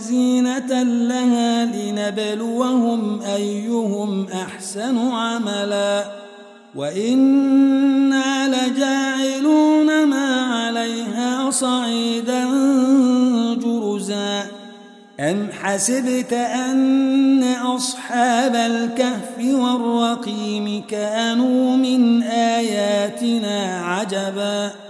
زينة 0.00 0.82
لها 0.82 1.64
لنبلوهم 1.64 3.22
أيهم 3.22 4.26
أحسن 4.28 4.98
عملا. 4.98 6.04
وإنا 6.74 8.48
لجاعلون 8.48 10.06
ما 10.06 10.40
عليها 10.40 11.50
صعيدا 11.50 12.44
جرزا. 13.54 14.46
أم 15.20 15.48
حسبت 15.62 16.32
أن 16.32 17.42
أصحاب 17.44 18.54
الكهف 18.54 19.54
والرقيم 19.54 20.82
كانوا 20.88 21.76
من 21.76 22.22
آياتنا 22.22 23.82
عجبا؟ 23.84 24.89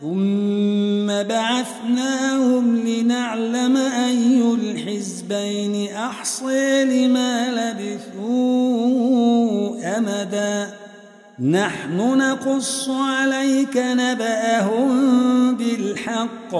ثم 0.00 1.06
بعثناهم 1.06 2.76
لنعلم 2.76 3.76
أي 3.76 4.54
الحزبين 4.54 5.92
أحصي 5.92 6.84
لما 6.84 7.48
لبثوا 7.50 8.38
أمدا. 9.98 10.70
نحن 11.40 12.18
نقص 12.18 12.88
عليك 12.90 13.76
نبأهم 13.76 15.54
بالحق. 15.56 16.54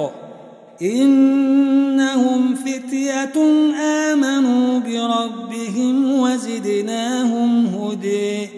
إنهم 0.83 2.55
فتية 2.55 3.37
آمنوا 3.81 4.79
بربهم 4.79 6.21
وزدناهم 6.21 7.67
هدي 7.67 8.58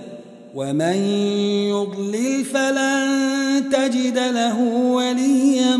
ومن 0.55 0.95
يضلل 1.69 2.45
فلن 2.45 3.69
تجد 3.71 4.17
له 4.17 4.59
وليا 4.91 5.77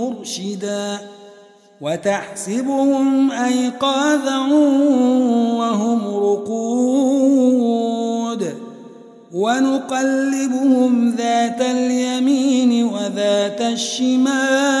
مرشدا 0.00 0.98
وتحسبهم 1.80 3.30
أيقاظا 3.30 4.38
وهم 5.58 6.00
رقود 6.16 7.40
ونقلبهم 9.32 11.14
ذات 11.18 11.60
اليمين 11.60 12.84
وذات 12.84 13.60
الشمال 13.60 14.80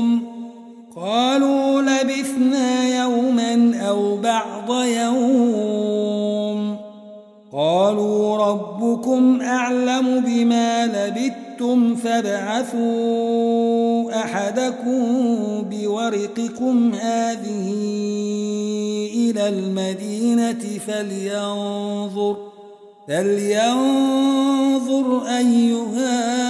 لبثتم 0.00 0.20
قالوا 0.96 1.82
لبثنا 1.82 3.02
يوما 3.02 3.76
أو 3.88 4.16
بعض 4.16 4.84
يوم 4.84 6.76
قالوا 7.52 8.36
ربكم 8.36 9.40
أعلم 9.40 10.20
بما 10.20 10.86
لبثتم 10.86 11.94
فابعثوا 11.96 12.80
أحدكم 14.24 15.02
بورقكم 15.70 16.94
هذه 16.94 17.74
إلى 19.14 19.48
المدينة 19.48 20.78
فلينظر 20.86 22.36
فلينظر 23.08 24.30
أيها 25.26 26.49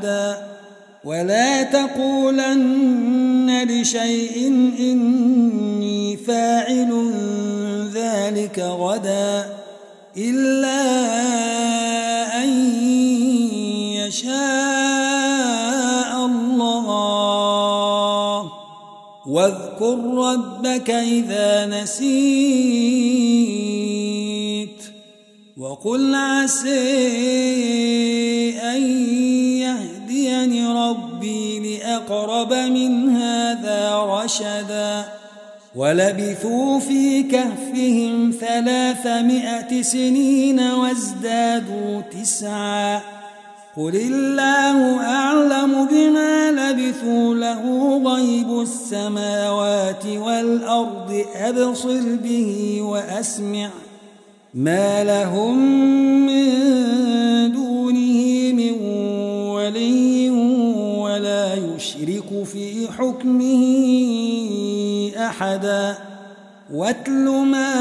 أحدا 0.00 0.48
ولا 1.04 1.62
تقولن 1.62 3.68
لشيء 3.68 4.46
إني 4.80 6.16
فاعل 6.16 7.12
ذلك 7.94 8.58
غدا 8.58 9.46
إلا 10.16 10.82
أن 12.44 12.50
يشاء 14.00 14.30
الله. 16.26 16.90
واذكر 19.26 19.98
ربك 20.14 20.90
إذا 20.90 21.66
نسيت 21.66 22.10
وقل 25.58 26.14
عسى 26.14 27.00
أن 28.60 28.82
ربي 32.10 32.20
لأقرب 32.20 32.52
من 32.52 33.08
هذا 33.16 33.96
رشدا 33.96 35.04
ولبثوا 35.74 36.80
في 36.80 37.22
كهفهم 37.22 38.32
ثلاثمائة 38.40 39.82
سنين 39.82 40.60
وازدادوا 40.60 42.00
تسعا 42.00 43.00
قل 43.76 43.96
الله 43.96 45.00
أعلم 45.00 45.86
بما 45.86 46.50
لبثوا 46.50 47.34
له 47.34 47.62
غيب 48.04 48.60
السماوات 48.60 50.06
والأرض 50.06 51.24
أبصر 51.34 52.16
به 52.22 52.78
وأسمع 52.82 53.70
ما 54.54 55.04
لهم 55.04 55.58
من 56.26 56.60
في 62.44 62.88
حكمه 62.98 63.62
أحدا. 65.16 65.94
واتل 66.72 67.24
ما 67.24 67.74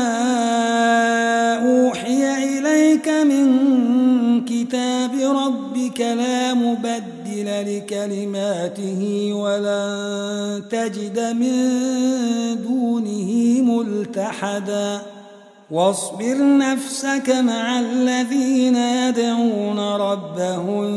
أوحي 1.53 2.59
إليك 2.59 3.09
من 3.09 4.45
كتاب 4.45 5.11
ربك 5.13 5.99
لا 6.01 6.53
مبدل 6.53 7.77
لكلماته 7.77 9.29
ولن 9.33 10.63
تجد 10.69 11.19
من 11.19 11.59
دونه 12.63 13.61
ملتحدا. 13.61 15.01
واصبر 15.71 16.57
نفسك 16.57 17.29
مع 17.29 17.79
الذين 17.79 18.75
يدعون 18.75 19.79
ربهم 19.79 20.87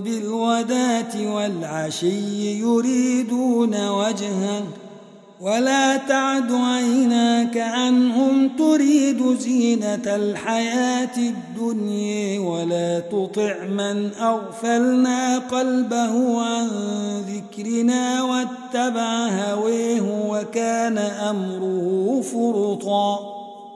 بالوداة 0.00 1.34
والعشي 1.34 2.60
يريدون 2.60 3.88
وجهه. 3.88 4.62
ولا 5.40 5.96
تعد 5.96 6.52
عيناك 6.52 7.56
عنهم 7.56 8.48
تريد 8.58 9.38
زينة 9.38 10.02
الحياة 10.06 11.16
الدنيا 11.16 12.40
ولا 12.40 13.00
تطع 13.00 13.64
من 13.64 14.10
أغفلنا 14.14 15.38
قلبه 15.38 16.42
عن 16.42 16.68
ذكرنا 17.20 18.22
واتبع 18.22 19.28
هويه 19.28 20.28
وكان 20.28 20.98
أمره 20.98 22.20
فرطا. 22.32 23.35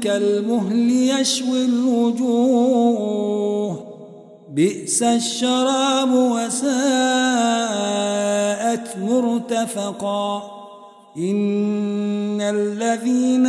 كالمهل 0.00 0.90
يشوي 0.90 1.64
الوجوه. 1.64 3.20
بئس 4.54 5.02
الشراب 5.02 6.12
وساءت 6.12 6.70
مرتفقا. 8.98 10.42
إن 11.16 12.40
الذين 12.40 13.46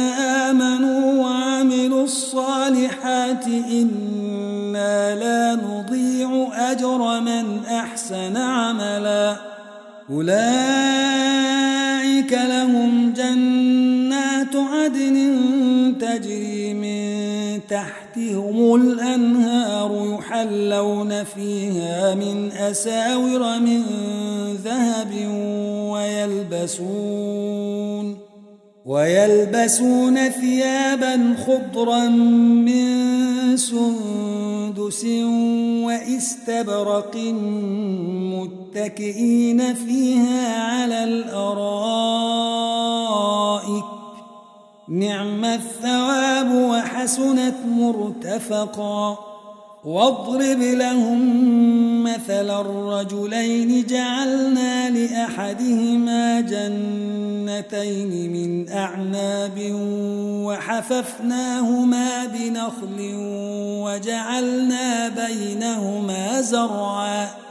آمنوا 0.48 1.24
وعملوا 1.24 2.04
الصالحات 2.04 3.48
إنا 3.48 5.16
لا 5.16 5.56
نضيع 5.56 6.48
أجر 6.72 7.20
من 7.20 7.66
أحسن 7.66 8.38
عملا. 8.38 9.36
أولئك 10.10 10.42
لهم 12.34 13.01
تحتهم 17.72 18.76
الأنهار 18.76 20.18
يحلون 20.20 21.24
فيها 21.24 22.16
من 22.16 22.52
أساور 22.52 23.60
من 23.60 23.84
ذهب 24.64 25.12
ويلبسون 25.92 27.38
ويلبسون 28.86 30.30
ثيابا 30.30 31.36
خضرا 31.48 32.08
من 32.08 33.58
سندس 33.58 35.06
وإستبرق 35.86 37.18
متكئين 38.36 39.74
فيها 39.74 40.64
على 40.64 41.04
الأرائك 41.04 41.62
نعم 44.92 45.46
الثواب 45.46 46.52
وحسنت 46.52 47.56
مرتفقا. 47.66 49.18
واضرب 49.86 50.60
لهم 50.62 51.24
مثل 52.04 52.62
الرجلين 52.62 53.86
جعلنا 53.86 54.90
لأحدهما 54.90 56.42
جنتين 56.42 58.34
من 58.34 58.70
أعناب 58.70 59.72
وحففناهما 60.46 62.26
بنخل 62.26 63.16
وجعلنا 63.84 65.08
بينهما 65.08 66.42
زرعا. 66.42 67.51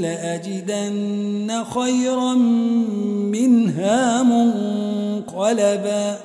لأجدن 0.00 1.64
خيرا 1.64 2.34
منها 3.24 4.22
منقلبا. 4.22 6.18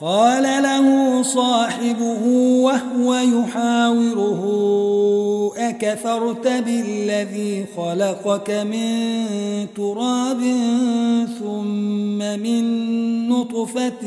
قال 0.00 0.42
له 0.42 1.22
صاحبه 1.22 2.26
وهو 2.62 3.14
يحاوره 3.14 4.42
أكفرت 5.58 6.48
بالذي 6.48 7.66
خلقك 7.76 8.50
من 8.50 9.26
تراب 9.76 10.40
ثم 11.40 12.18
من 12.18 13.28
نطفة 13.28 14.04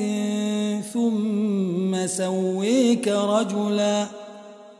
ثم 0.94 2.08
سويك 2.08 3.08
رجلاً. 3.08 4.21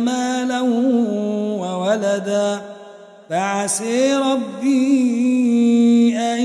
مالا 0.00 0.60
وولدا 1.60 2.60
فعسي 3.30 4.16
ربي 4.16 5.64
أن 6.18 6.40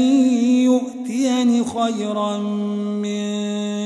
يؤتيني 0.63 1.63
خيرا 1.63 2.37
من 2.37 3.29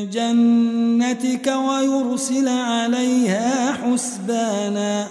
جنتك 0.10 1.48
ويرسل 1.48 2.48
عليها 2.48 3.72
حسبانا 3.72 5.08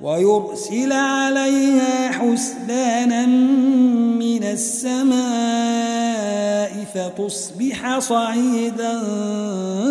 ويرسل 0.00 0.92
عليها 0.92 2.12
حسبانا 2.12 3.26
من 3.26 4.44
السماء 4.44 5.98
فتصبح 6.94 7.98
صعيدا 7.98 9.02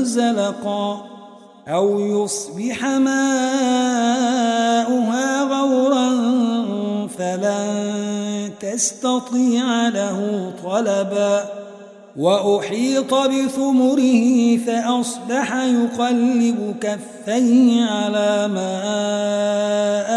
زلقا 0.04 1.17
أو 1.68 2.00
يصبح 2.00 2.86
ماؤها 2.86 3.18
غورا 5.44 6.10
فلن 7.18 8.52
تستطيع 8.60 9.90
له 9.90 10.52
طلبا 10.64 11.46
وأحيط 12.18 13.14
بثمره 13.14 14.58
فأصبح 14.58 15.56
يقلب 15.56 16.76
كفيه 16.82 17.86
على 17.86 18.48
ما 18.48 18.84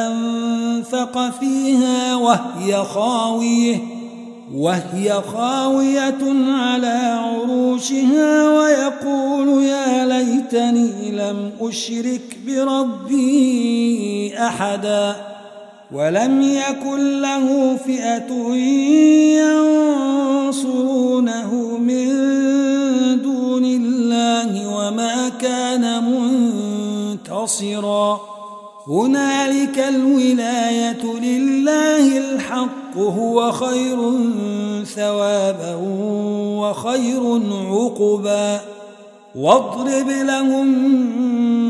أنفق 0.07 1.30
فيها 1.30 2.16
وهي 2.16 2.85
خاوية. 2.85 4.00
وهي 4.54 5.23
خاوية 5.33 6.49
على 6.49 7.21
عروشها 7.25 8.59
ويقول 8.59 9.62
يا 9.62 10.07
ليتني 10.07 11.11
لم 11.11 11.52
أشرك 11.61 12.38
بربي 12.47 14.35
أحدا 14.38 15.16
ولم 15.92 16.42
يكن 16.42 17.21
له 17.21 17.76
فئة 17.76 18.33
ينصرونه 20.50 21.54
من 21.78 22.09
دون 23.23 23.64
الله 23.64 24.76
وما 24.76 25.28
كان 25.28 26.04
منتصرا 27.14 28.21
هنالك 28.88 29.78
الولاية 29.78 31.04
لله 31.04 32.18
الحق 32.18 32.96
هو 32.96 33.52
خير 33.52 33.99
ثوابا 34.84 35.75
وخير 36.60 37.40
عقبا. 37.70 38.60
واضرب 39.34 40.08
لهم 40.08 40.68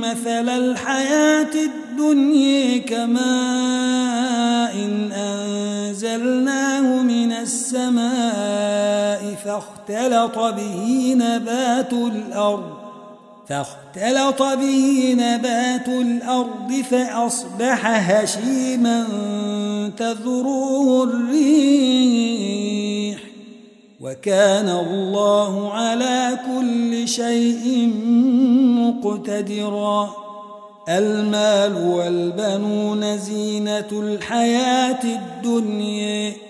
مثل 0.00 0.48
الحياة 0.48 1.50
الدنيا 1.54 2.78
كماء 2.78 4.74
أنزلناه 5.12 7.02
من 7.02 7.32
السماء 7.32 9.34
فاختلط 9.44 10.38
به 10.38 11.14
نبات 11.18 11.92
الأرض. 11.92 12.79
فاختلط 13.50 14.42
به 14.42 15.14
نبات 15.18 15.88
الأرض 15.88 16.72
فأصبح 16.90 18.10
هشيما 18.10 19.06
تذروه 19.96 21.04
الريح. 21.04 22.40
وكان 24.00 24.68
الله 24.68 25.72
على 25.72 26.38
كل 26.46 27.08
شيء 27.08 27.92
مقتدرا. 28.78 30.10
المال 30.88 31.74
والبنون 31.88 33.18
زينة 33.18 33.88
الحياة 33.92 35.04
الدنيا. 35.04 36.49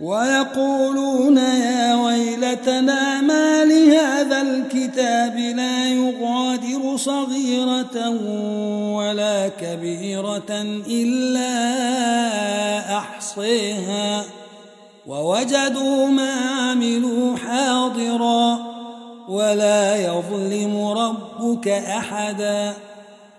ويقولون 0.00 1.36
يا 1.36 1.94
ويلتنا 1.94 3.20
ما 3.20 3.64
لهذا 3.64 4.40
الكتاب 4.42 5.36
لا 5.36 5.88
يغادر 5.88 6.96
صغيرة 6.96 8.08
ولا 8.96 9.48
كبيرة 9.48 10.50
إلا 10.88 11.48
أحصيها 12.98 14.24
ووجدوا 15.06 16.06
ما 16.06 16.32
عملوا 16.32 17.36
حاضرا 17.36 18.58
ولا 19.28 19.96
يظلم 19.96 20.86
ربك 20.86 21.68
أحدا 21.68 22.74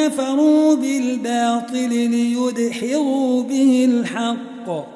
كفروا 0.00 0.74
بالباطل 0.74 1.88
ليدحضوا 1.88 3.42
به 3.42 3.88
الحق 3.90 4.86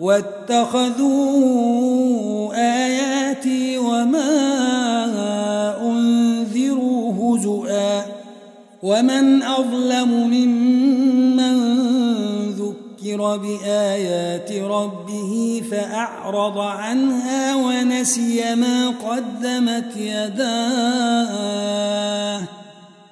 واتخذوا 0.00 1.12
آياتي 2.54 3.78
وما 3.78 4.32
أنذروا 5.82 7.36
هزؤا 7.36 8.02
ومن 8.82 9.42
أظلم 9.42 10.10
ممن 10.10 11.72
ذكر 12.50 13.36
بآيات 13.36 14.52
ربه 14.52 15.62
فأعرض 15.70 16.58
عنها 16.58 17.54
ونسي 17.54 18.54
ما 18.54 18.88
قدمت 18.88 19.96
يداه 19.96 21.22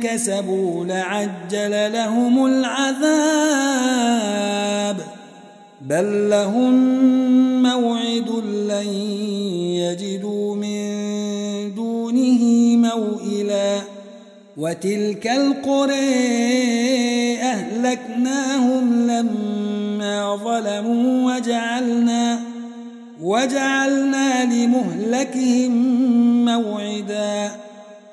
كسبوا 0.00 0.84
لعجل 0.84 1.92
لهم 1.92 2.46
العذاب. 2.46 3.20
بل 5.80 6.30
لهم 6.30 6.72
موعد 7.62 8.30
لن 8.44 8.88
يجدوا 9.74 10.56
من 10.56 10.80
دونه 11.74 12.42
موئلا. 12.76 13.80
وتلك 14.56 15.26
القرى 15.26 16.30
أهلكناهم 17.42 19.10
لما 19.10 20.36
ظلموا 20.36 21.34
وجعلنا 21.34 22.40
وجعلنا 23.22 24.44
لمهلكهم 24.44 25.72
موعدا. 26.44 27.69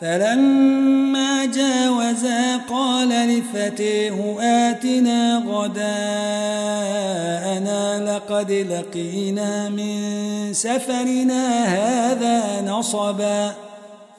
فلما 0.00 1.44
جاوزا 1.44 2.56
قال 2.56 3.08
لفتيه 3.08 4.36
آتنا 4.40 5.42
غداءنا 5.48 5.86
لقد 8.16 8.52
لقينا 8.52 9.68
من 9.68 9.98
سفرنا 10.52 11.64
هذا 11.64 12.70
نصبا 12.70 13.54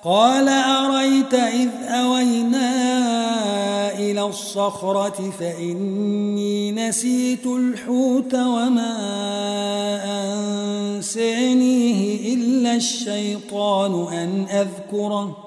قال 0.03 0.49
أريت 0.49 1.33
إذ 1.33 1.69
أوينا 1.87 2.69
إلى 3.99 4.21
الصخرة 4.21 5.33
فإني 5.39 6.71
نسيت 6.71 7.45
الحوت 7.45 8.33
وما 8.33 8.97
أنسانيه 10.95 12.33
إلا 12.33 12.75
الشيطان 12.75 14.13
أن 14.13 14.45
أذكره 14.49 15.46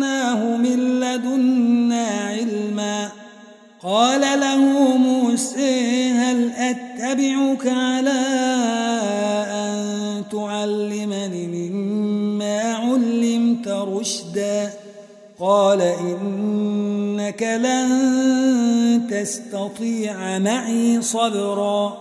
معي 20.21 21.01
صبرا. 21.01 21.97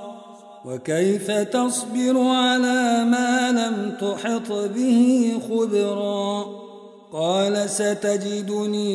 وكيف 0.64 1.30
تصبر 1.30 2.20
على 2.20 3.04
ما 3.04 3.50
لم 3.50 3.96
تحط 4.00 4.52
به 4.52 5.32
خبرا؟ 5.48 6.44
قال 7.12 7.70
ستجدني 7.70 8.86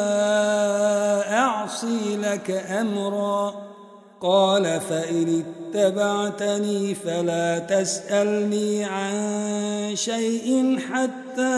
أعصي 1.40 2.18
لك 2.18 2.52
أمرا. 2.52 3.54
قال 4.22 4.64
فإن 4.64 5.44
اتبعتني 5.76 6.96
فلا 6.96 7.60
تسألني 7.60 8.86
عن 8.86 9.92
شيء 9.94 10.80
حتى 10.80 11.58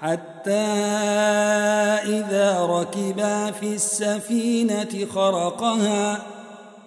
حتى 0.00 0.66
إذا 2.04 2.66
ركبا 2.66 3.50
في 3.50 3.74
السفينة 3.74 5.06
خرقها 5.14 6.18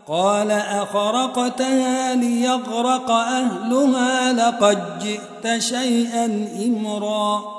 قال 0.08 0.52
أخرقتها 0.52 2.16
ليغرق 2.16 3.12
أهلها 3.12 4.34
لقد 4.34 5.00
جئت 5.00 5.62
شيئا 5.62 6.48
إمرا 6.66 7.59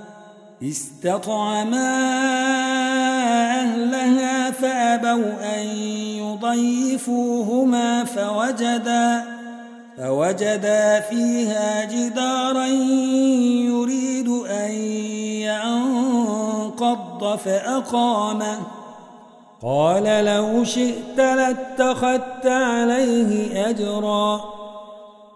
استطعما 0.63 1.97
أهلها 3.61 4.51
فأبوا 4.51 5.59
أن 5.59 5.65
يضيفوهما 6.17 8.03
فوجدا 8.03 9.23
فوجدا 9.97 10.99
فيها 10.99 11.85
جدارا 11.85 12.65
يريد 13.65 14.29
أن 14.29 14.71
ينقض 15.41 17.37
فأقامه. 17.37 18.57
قال 19.63 20.25
لو 20.25 20.63
شئت 20.63 21.17
لاتخذت 21.17 22.45
عليه 22.45 23.69
أجرا. 23.69 24.41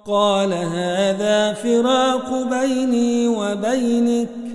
قال 0.05 0.53
هذا 0.53 1.53
فراق 1.53 2.43
بيني 2.49 3.27
وبينك. 3.27 4.54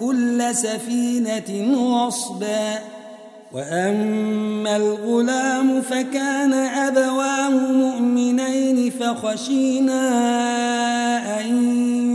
كل 0.00 0.54
سفينة 0.54 1.74
غصبا. 1.74 2.78
وأما 3.54 4.76
الغلام 4.76 5.82
فكان 5.82 6.52
أبواه 6.52 7.50
مؤمنين 7.50 8.90
فخشينا 8.90 10.00
أن 11.40 11.46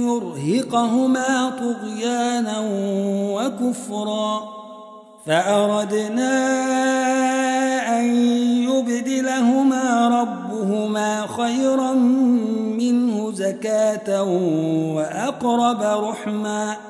يرهقهما 0.08 1.52
طغيانا 1.60 2.60
وكفرا. 3.34 4.44
فأردنا 5.26 6.36
أن 8.00 8.06
يبدلهما 8.70 10.08
ربهما 10.22 11.28
خيرا 11.28 11.94
منه 12.78 13.32
زكاة 13.32 14.24
وأقرب 14.94 15.82
رحمًا. 15.82 16.89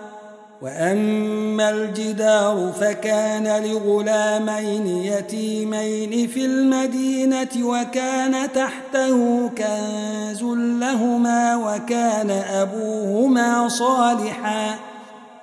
وأما 0.62 1.70
الجدار 1.70 2.72
فكان 2.80 3.64
لغلامين 3.64 4.88
يتيمين 4.88 6.28
في 6.28 6.46
المدينة 6.46 7.50
وكان 7.62 8.52
تحته 8.52 9.50
كنز 9.58 10.44
لهما 10.80 11.56
وكان 11.56 12.32
أبوهما 12.32 13.68
صالحا 13.68 14.76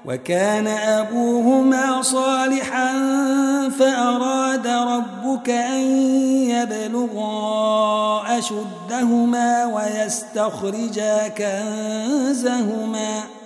وكان 0.05 0.67
أبوهما 0.67 2.03
صالحا 2.03 2.93
فأراد 3.79 4.67
ربك 4.67 5.51
أن 5.51 5.83
يبلغا 6.51 8.23
أشدهما 8.39 9.67
ويستخرجا 9.67 11.29
كنزهما 11.29 13.21
ۖ 13.21 13.46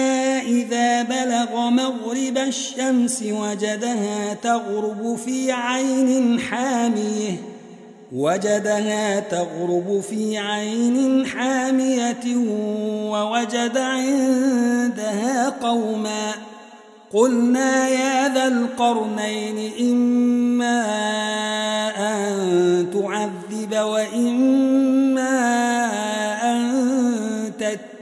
إذا 0.51 1.03
بلغ 1.03 1.69
مغرب 1.69 2.37
الشمس 2.37 3.23
وجدها 3.23 4.33
تغرب 4.33 5.17
في 5.25 5.51
عين 5.51 6.39
حامية 6.39 7.35
وجدها 8.11 9.19
تغرب 9.19 10.03
في 10.09 10.37
عين 10.37 11.25
حامية 11.25 12.35
ووجد 13.11 13.77
عندها 13.77 15.49
قوما. 15.49 16.31
قلنا 17.13 17.87
يا 17.87 18.33
ذا 18.33 18.47
القرنين 18.47 19.71
إما 19.79 20.81
أن 21.97 22.87
تعذب 22.93 23.73
وإما 23.85 24.91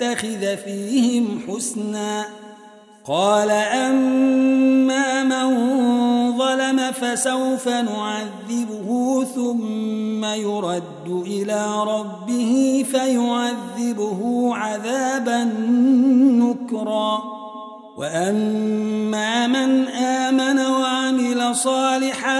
يتخذ 0.01 0.57
فيهم 0.57 1.41
حسنا. 1.47 2.38
قال 3.05 3.51
أما 3.51 5.23
من 5.23 5.49
ظلم 6.37 6.91
فسوف 6.91 7.67
نعذبه 7.67 9.25
ثم 9.35 10.25
يرد 10.25 11.07
إلى 11.07 11.83
ربه 11.87 12.85
فيعذبه 12.91 14.49
عذابا 14.55 15.43
نكرا. 16.39 17.23
وأما 17.97 19.47
من 19.47 19.87
آمن 19.87 20.59
وعمل 20.59 21.55
صالحا 21.55 22.39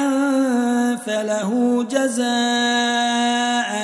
فله 1.06 1.84
جزاء 1.92 2.30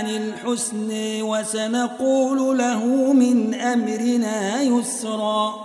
الحسن 0.06 1.22
وسنقول 1.22 2.58
له 2.58 3.14
من 3.14 3.54
أمرنا 3.54 4.62
يسرا. 4.62 5.65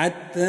حتى 0.00 0.40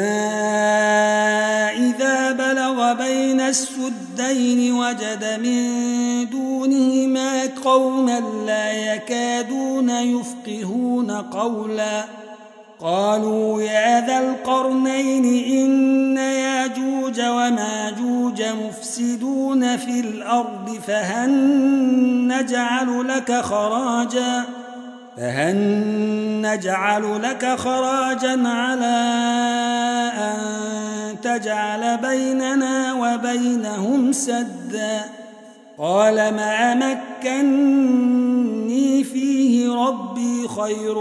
إذا 1.76 2.32
بلغ 2.32 2.92
بين 2.92 3.40
السدين 3.40 4.72
وجد 4.72 5.40
من 5.42 6.30
دونهما 6.30 7.42
قوما 7.64 8.20
لا 8.46 8.72
يكادون 8.72 9.90
يفقهون 9.90 11.10
قولا. 11.10 12.04
قالوا 12.80 13.62
يا 13.62 14.06
ذا 14.06 14.18
القرنين 14.18 15.24
إن 15.24 16.16
ياجوج 16.16 17.20
وماجوج 17.20 18.42
مفسدون 18.42 19.76
في 19.76 20.00
الأرض 20.00 20.78
فهل 20.86 21.30
نجعل 22.28 23.08
لك 23.08 23.32
خراجاً؟ 23.32 24.61
فهل 25.16 25.56
نجعل 26.42 27.22
لك 27.22 27.54
خراجا 27.58 28.48
على 28.48 29.02
أن 30.18 30.36
تجعل 31.20 31.98
بيننا 31.98 32.92
وبينهم 32.92 34.12
سدا. 34.12 35.00
قال 35.78 36.14
ما 36.14 36.74
مكني 36.74 37.44
فيه 39.04 39.72
ربي 39.72 40.48
خير 40.48 40.94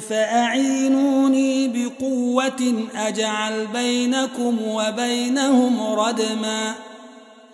فأعينوني 0.00 1.68
بقوة 1.68 2.74
أجعل 2.96 3.66
بينكم 3.66 4.56
وبينهم 4.62 5.80
ردماً. 5.82 6.89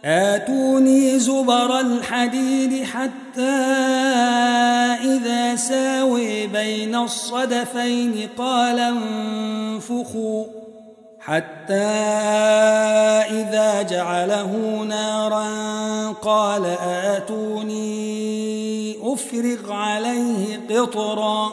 آتوني 0.04 1.18
زبر 1.18 1.80
الحديد 1.80 2.84
حتى 2.84 3.56
إذا 5.04 5.56
ساوي 5.56 6.46
بين 6.46 6.94
الصدفين 6.94 8.28
قال 8.38 8.78
انفخوا 8.78 10.44
حتى 11.20 11.74
إذا 13.30 13.82
جعله 13.82 14.52
نارا 14.88 15.46
قال 16.12 16.64
آتوني 16.82 18.16
أفرغ 19.02 19.72
عليه 19.72 20.60
قطرا 20.70 21.52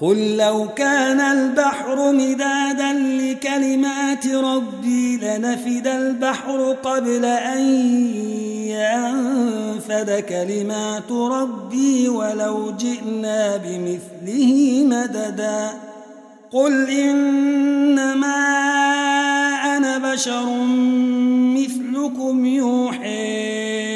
قل 0.00 0.36
لو 0.36 0.68
كان 0.76 1.20
البحر 1.20 2.12
مدادا 2.12 2.92
لكلمات 2.92 4.26
ربي 4.26 5.16
لنفد 5.16 5.86
البحر 5.86 6.76
قبل 6.82 7.24
أن 7.24 7.60
ينفد 8.68 10.24
كلمات 10.28 11.12
ربي 11.12 12.08
ولو 12.08 12.72
جئنا 12.76 13.56
بمثله 13.56 14.84
مددا. 14.84 15.70
قل 16.52 16.90
إنما 16.90 18.36
أنا 19.76 20.12
بشر 20.12 20.46
مثلكم 21.56 22.46
يوحي 22.46 23.95